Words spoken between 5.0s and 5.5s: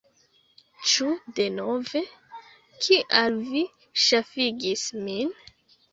min?